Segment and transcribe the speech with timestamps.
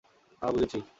[0.41, 0.81] আহ, বুঝেছি।